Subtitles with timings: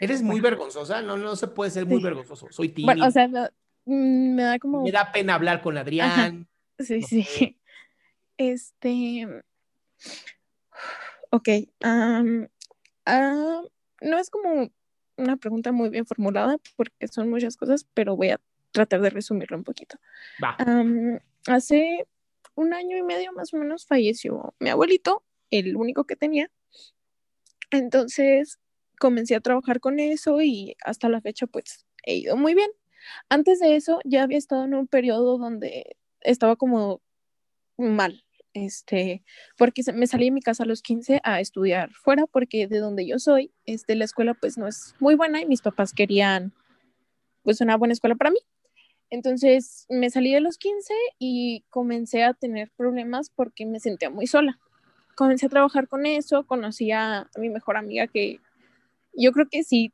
[0.00, 2.48] Eres muy vergonzosa, no, no se puede ser muy vergonzoso.
[2.50, 2.86] Soy tímido.
[2.86, 4.82] Bueno, o sea, mm, me, da como.
[4.82, 6.48] Me da pena hablar con Adrián.
[6.78, 7.58] Sí, sí.
[8.36, 9.26] Este.
[11.30, 11.48] Ok.
[11.84, 12.48] No
[14.18, 14.70] es como
[15.16, 18.40] una pregunta muy bien formulada porque son muchas cosas, pero voy a
[18.70, 19.98] tratar de resumirlo un poquito.
[20.42, 20.56] Va.
[21.48, 22.06] hace
[22.54, 26.50] un año y medio más o menos falleció mi abuelito, el único que tenía.
[27.70, 28.58] Entonces,
[28.98, 32.70] comencé a trabajar con eso y hasta la fecha pues he ido muy bien.
[33.28, 37.00] Antes de eso ya había estado en un periodo donde estaba como
[37.76, 39.22] mal, este,
[39.56, 43.06] porque me salí de mi casa a los 15 a estudiar fuera porque de donde
[43.06, 46.52] yo soy, este, la escuela pues no es muy buena y mis papás querían
[47.42, 48.38] pues una buena escuela para mí.
[49.10, 54.26] Entonces me salí de los 15 y comencé a tener problemas porque me sentía muy
[54.26, 54.58] sola.
[55.14, 58.40] Comencé a trabajar con eso, conocí a mi mejor amiga que
[59.18, 59.92] yo creo que si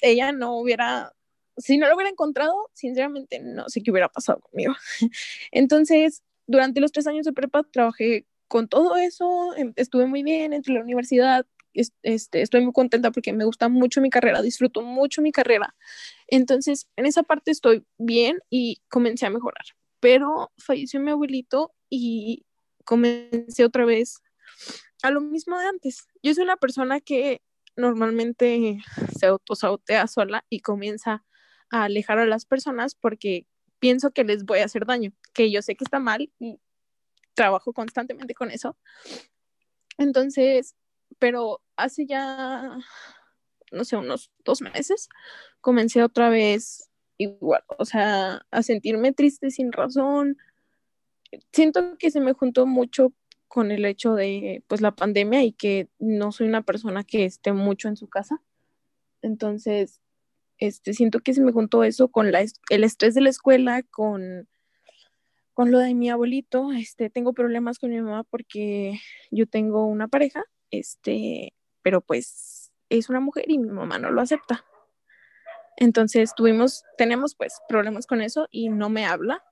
[0.00, 1.12] ella no hubiera,
[1.56, 4.74] si no lo hubiera encontrado, sinceramente no sé qué hubiera pasado conmigo.
[5.52, 10.52] Entonces, durante los tres años de prepa trabajé con todo eso, em, estuve muy bien
[10.52, 15.22] entre la universidad, este, estoy muy contenta porque me gusta mucho mi carrera, disfruto mucho
[15.22, 15.74] mi carrera.
[16.28, 19.64] Entonces, en esa parte estoy bien y comencé a mejorar.
[20.00, 22.44] Pero falleció mi abuelito y
[22.84, 24.22] comencé otra vez
[25.02, 26.06] a lo mismo de antes.
[26.22, 27.40] Yo soy una persona que
[27.76, 28.78] normalmente
[29.18, 31.24] se autosabotea sola y comienza
[31.70, 33.46] a alejar a las personas porque
[33.78, 36.60] pienso que les voy a hacer daño, que yo sé que está mal y
[37.34, 38.76] trabajo constantemente con eso.
[39.98, 40.76] Entonces,
[41.18, 42.78] pero hace ya,
[43.72, 45.08] no sé, unos dos meses,
[45.60, 50.36] comencé otra vez igual, o sea, a sentirme triste sin razón.
[51.52, 53.12] Siento que se me juntó mucho
[53.52, 57.52] con el hecho de pues la pandemia y que no soy una persona que esté
[57.52, 58.40] mucho en su casa.
[59.20, 60.00] Entonces,
[60.56, 64.48] este, siento que se me juntó eso con la, el estrés de la escuela, con,
[65.52, 66.72] con lo de mi abuelito.
[66.72, 68.98] Este, tengo problemas con mi mamá porque
[69.30, 71.52] yo tengo una pareja, este,
[71.82, 74.64] pero pues es una mujer y mi mamá no lo acepta.
[75.76, 79.44] Entonces tuvimos, tenemos pues problemas con eso y no me habla.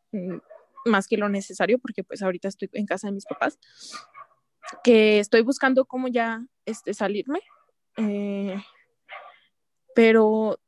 [0.84, 3.58] Más que lo necesario, porque pues ahorita estoy en casa de mis papás,
[4.82, 7.40] que estoy buscando cómo ya este, salirme,
[7.96, 8.62] eh,
[9.94, 10.58] pero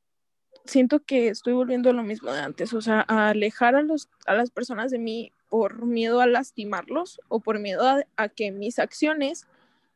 [0.64, 4.08] siento que estoy volviendo a lo mismo de antes, o sea, a alejar a, los,
[4.26, 7.82] a las personas de mí por miedo a lastimarlos o por miedo
[8.16, 9.46] a, que mis acciones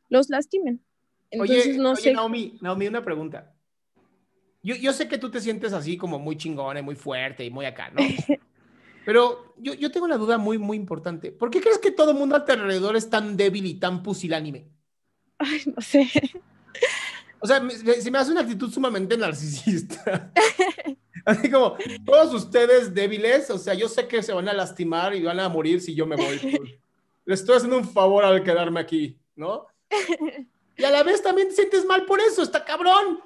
[0.09, 0.83] los lastimen.
[1.31, 2.13] Entonces, no sé.
[2.13, 3.55] Naomi, Naomi, una pregunta.
[4.63, 7.51] Yo, yo, sé que tú te sientes así como muy chingona y muy fuerte y
[7.51, 8.03] muy acá, ¿no?
[9.07, 11.31] Pero yo, yo tengo una duda muy, muy importante.
[11.31, 14.03] ¿Por qué crees que todo el mundo a tu alrededor es tan débil y tan
[14.03, 14.69] pusilánime?
[15.39, 16.11] Ay, no sé.
[17.39, 17.63] O sea,
[18.01, 20.33] se me hace una actitud sumamente narcisista.
[21.25, 25.23] Así como, todos ustedes débiles, o sea, yo sé que se van a lastimar y
[25.23, 26.41] van a morir si yo me voy.
[27.25, 29.69] Le estoy haciendo un favor al quedarme aquí, ¿no?
[30.79, 33.21] Y a la vez también te sientes mal por eso, está cabrón.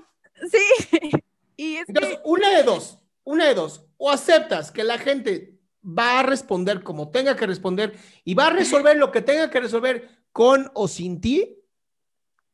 [0.52, 1.10] Sí.
[1.56, 3.86] Y es Entonces, una de dos, una de dos.
[3.96, 8.50] O aceptas que la gente va a responder como tenga que responder y va a
[8.50, 11.56] resolver lo que tenga que resolver con o sin ti,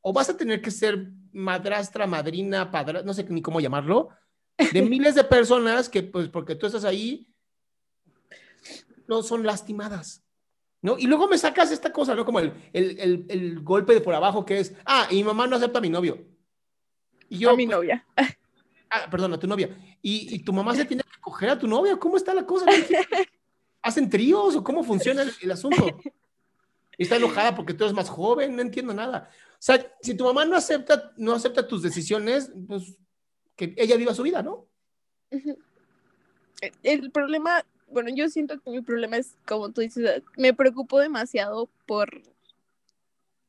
[0.01, 4.11] o vas a tener que ser madrastra, madrina, padre, no sé ni cómo llamarlo,
[4.73, 7.29] de miles de personas que, pues, porque tú estás ahí,
[9.07, 10.23] no son lastimadas.
[10.83, 10.97] ¿No?
[10.99, 12.25] Y luego me sacas esta cosa, ¿no?
[12.25, 15.57] Como el, el, el, golpe de por abajo que es, ah, y mi mamá no
[15.57, 16.25] acepta a mi novio.
[17.29, 18.07] Y yo, a mi pues, novia.
[18.97, 19.77] Ah, perdón, a tu novia.
[20.01, 21.97] Y, y, tu mamá se tiene que coger a tu novia.
[21.99, 22.67] ¿Cómo está la cosa?
[23.83, 26.01] ¿Hacen tríos o cómo funciona el, asunto?
[26.97, 29.29] está enojada porque tú eres más joven, no entiendo nada.
[29.53, 32.97] O sea, si tu mamá no acepta, no acepta tus decisiones, pues
[33.55, 34.67] que ella viva su vida, ¿no?
[36.83, 41.69] El problema, bueno, yo siento que mi problema es, como tú dices, me preocupo demasiado
[41.87, 42.23] por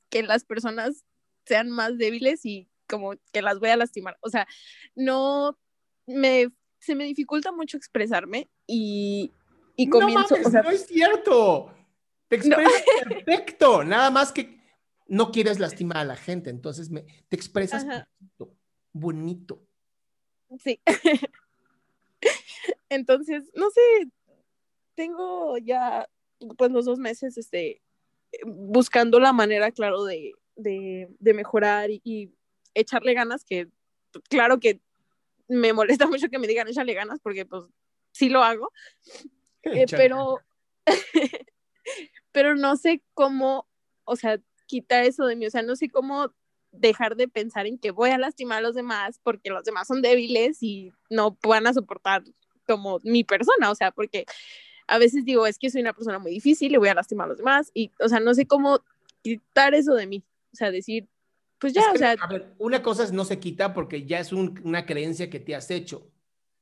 [0.10, 1.06] que las personas
[1.46, 4.18] sean más débiles y como que las voy a lastimar.
[4.22, 4.48] O sea,
[4.96, 5.58] no
[6.06, 6.50] me
[6.80, 9.32] se me dificulta mucho expresarme y,
[9.76, 10.36] y comienzo.
[10.38, 11.74] No, no es cierto.
[12.28, 13.84] Te expresas perfecto.
[13.84, 14.58] Nada más que
[15.08, 17.86] no quieres lastimar a la gente, entonces me, te expresas
[18.92, 19.64] bonito.
[20.60, 20.82] Sí.
[22.90, 23.82] Entonces, no sé,
[24.96, 26.08] tengo ya
[26.58, 27.82] pues los dos meses este,
[28.46, 32.34] buscando la manera, claro, de, de, de mejorar y, y,
[32.80, 33.68] echarle ganas, que
[34.30, 34.82] claro que
[35.48, 37.64] me molesta mucho que me digan échale ganas, porque pues
[38.12, 38.72] sí lo hago,
[39.64, 40.40] eh, pero,
[42.32, 43.68] pero no sé cómo,
[44.06, 46.34] o sea, quitar eso de mí, o sea, no sé cómo
[46.72, 50.02] dejar de pensar en que voy a lastimar a los demás porque los demás son
[50.02, 52.24] débiles y no van a soportar
[52.68, 54.26] como mi persona, o sea, porque
[54.88, 57.30] a veces digo, es que soy una persona muy difícil, le voy a lastimar a
[57.30, 58.84] los demás y, o sea, no sé cómo
[59.22, 60.24] quitar eso de mí,
[60.54, 61.08] o sea, decir,
[61.60, 62.16] pues ya, es que, o sea...
[62.20, 65.40] A ver, una cosa es no se quita porque ya es un, una creencia que
[65.40, 66.12] te has hecho,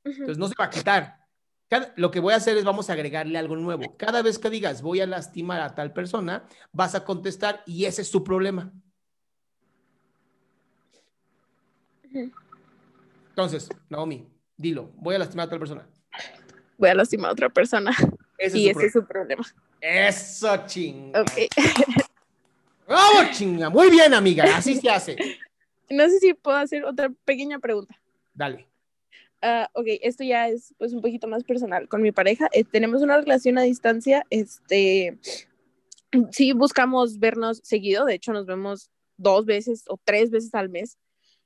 [0.04, 0.12] uh -huh.
[0.12, 1.26] entonces no se va a quitar.
[1.68, 3.96] Cada, lo que voy a hacer es vamos a agregarle algo nuevo.
[3.96, 8.02] Cada vez que digas voy a lastimar a tal persona, vas a contestar y ese
[8.02, 8.72] es su problema.
[13.30, 14.26] Entonces, Naomi,
[14.56, 15.86] dilo, voy a lastimar a tal persona.
[16.78, 17.90] Voy a lastimar a otra persona.
[18.38, 19.42] Ese y es ese problema.
[19.42, 20.56] es su problema.
[20.58, 21.22] Eso, chinga.
[21.22, 21.32] Ok.
[22.88, 23.70] ¡Vamos, chinga!
[23.70, 25.16] Muy bien, amiga, así se hace.
[25.88, 27.96] No sé si puedo hacer otra pequeña pregunta.
[28.34, 28.66] Dale.
[29.42, 31.88] Uh, ok, esto ya es pues un poquito más personal.
[31.88, 34.24] Con mi pareja eh, tenemos una relación a distancia.
[34.30, 35.16] Este,
[36.32, 38.04] sí buscamos vernos seguido.
[38.04, 40.98] De hecho, nos vemos dos veces o tres veces al mes.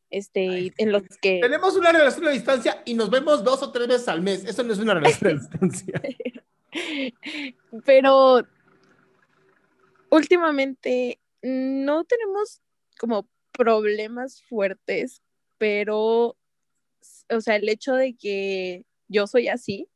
[0.09, 3.71] Este, Ay, en los que tenemos una relación a distancia y nos vemos dos o
[3.71, 4.45] tres veces al mes.
[4.45, 6.03] Eso no es una relación a distancia.
[7.85, 8.43] Pero
[10.11, 12.61] últimamente no tenemos
[12.99, 15.23] como problemas fuertes,
[15.59, 16.37] pero
[17.31, 19.89] o sea, el hecho de que yo soy así,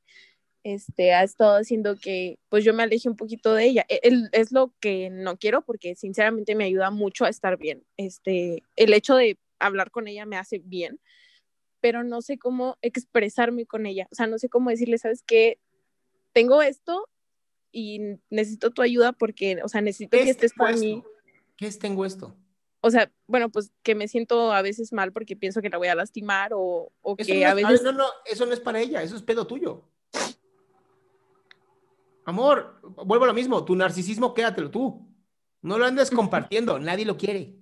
[0.63, 3.87] este, ha estado haciendo que pues yo me aleje un poquito de ella.
[3.89, 7.85] El, es lo que no quiero porque sinceramente me ayuda mucho a estar bien.
[7.97, 11.01] Este, el hecho de hablar con ella me hace bien,
[11.81, 14.09] pero no sé cómo expresarme con ella.
[14.11, 15.59] O sea, no sé cómo decirle, ¿sabes qué?
[16.33, 17.09] Tengo esto
[17.71, 18.01] y
[18.31, 21.03] necesito tu ayuda porque, o sea, necesito que estés con mí.
[21.57, 22.37] ¿Qué es tengo esto?
[22.87, 25.89] o sea, bueno, pues que me siento a veces mal porque pienso que la voy
[25.89, 27.83] a lastimar o, o que no a veces...
[27.83, 29.89] No, no, eso no es para ella, eso es pedo tuyo.
[32.27, 35.09] Amor, vuelvo a lo mismo, tu narcisismo quédatelo tú.
[35.63, 37.55] No lo andes compartiendo, nadie lo quiere.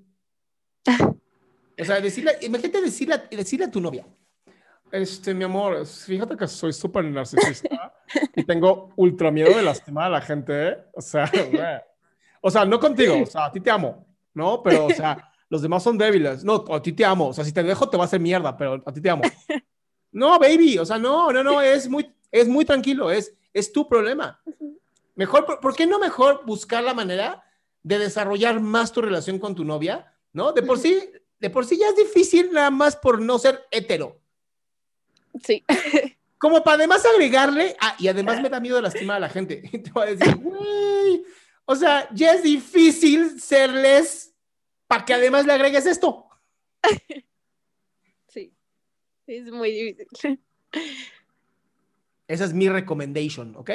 [1.80, 4.04] O sea, decirle, imagínate decirle, decirle a tu novia.
[4.90, 7.94] Este, mi amor, fíjate que soy súper narcisista
[8.34, 10.68] y tengo ultra miedo de lastimar a la gente.
[10.68, 10.78] ¿eh?
[10.94, 11.30] O sea,
[12.42, 14.04] o sea, no contigo, o sea, a ti te amo,
[14.34, 14.62] ¿no?
[14.62, 16.44] Pero, o sea, los demás son débiles.
[16.44, 17.28] No, a ti te amo.
[17.28, 19.22] O sea, si te dejo te va a hacer mierda, pero a ti te amo.
[20.14, 23.88] No, baby, o sea, no, no, no, es muy, es muy tranquilo, es, es tu
[23.88, 24.42] problema.
[25.14, 27.42] Mejor, ¿por, ¿por qué no mejor buscar la manera
[27.82, 30.12] de desarrollar más tu relación con tu novia?
[30.34, 30.52] ¿No?
[30.52, 31.00] De por sí,
[31.40, 34.20] de por sí ya es difícil nada más por no ser hetero.
[35.42, 35.64] Sí.
[36.38, 39.62] Como para además agregarle, ah, y además me da miedo lastimar a la gente.
[39.82, 41.24] Te voy a decir, güey,
[41.64, 44.34] o sea, ya es difícil serles
[44.86, 46.26] para que además le agregues esto.
[48.28, 48.50] Sí,
[49.26, 50.40] es muy difícil.
[52.26, 53.70] Esa es mi recommendation, ¿ok?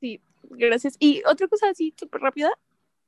[0.00, 0.20] Sí,
[0.50, 0.96] gracias.
[0.98, 2.50] Y otra cosa así, súper rápida,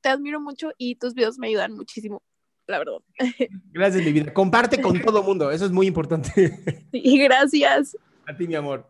[0.01, 2.23] te admiro mucho y tus videos me ayudan muchísimo,
[2.65, 2.97] la verdad.
[3.71, 4.33] Gracias, mi vida.
[4.33, 6.59] Comparte con todo mundo, eso es muy importante.
[6.91, 7.95] Sí, gracias.
[8.25, 8.89] A ti, mi amor.